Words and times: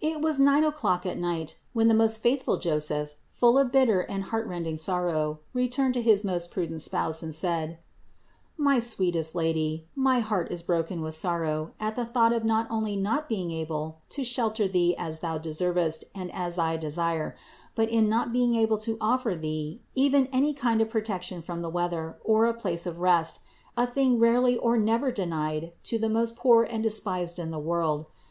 463. 0.00 0.16
It 0.16 0.22
was 0.24 0.40
nine 0.40 0.64
o'clock 0.64 1.04
at 1.04 1.18
night 1.18 1.56
when 1.74 1.88
the 1.88 1.92
most 1.92 2.22
THE 2.22 2.30
INCARNATION 2.30 2.70
389 2.80 2.80
faithful 2.80 2.96
Joseph, 2.96 3.14
full 3.28 3.58
of 3.58 3.70
bitter 3.70 4.00
and 4.10 4.24
heartrending 4.24 4.78
sorrow, 4.78 5.40
returned 5.52 5.92
to 5.92 6.00
his 6.00 6.24
most 6.24 6.50
prudent 6.50 6.80
Spouse 6.80 7.22
and 7.22 7.34
said: 7.34 7.78
"My 8.56 8.78
sweetest 8.78 9.34
Lady, 9.34 9.86
my 9.94 10.20
heart 10.20 10.50
is 10.50 10.62
broken 10.62 11.02
with 11.02 11.14
sorrow 11.14 11.72
at 11.78 11.94
the 11.94 12.06
thought 12.06 12.32
of 12.32 12.42
not 12.42 12.68
only 12.70 12.96
not 12.96 13.28
being 13.28 13.50
able 13.50 14.00
to 14.08 14.24
shelter 14.24 14.66
Thee 14.66 14.94
as 14.96 15.18
Thou 15.18 15.36
deservest 15.36 16.04
and 16.14 16.32
as 16.32 16.58
I 16.58 16.78
desire, 16.78 17.36
but 17.74 17.90
in 17.90 18.08
not 18.08 18.32
being 18.32 18.54
able 18.54 18.78
to 18.78 18.96
offer 18.98 19.36
Thee 19.36 19.82
even 19.94 20.24
any 20.32 20.54
kind 20.54 20.80
of 20.80 20.88
protection 20.88 21.42
from 21.42 21.60
the 21.60 21.68
weather, 21.68 22.16
or 22.24 22.46
a 22.46 22.54
place 22.54 22.86
of 22.86 22.98
rest, 23.00 23.40
a 23.76 23.86
thing 23.86 24.18
rarely 24.18 24.56
or 24.56 24.78
never 24.78 25.12
denied 25.12 25.72
to 25.82 25.98
the 25.98 26.08
most 26.08 26.34
poor 26.34 26.62
and 26.64 26.82
despised 26.82 27.38
in 27.38 27.50
the 27.50 27.58
world. 27.58 28.06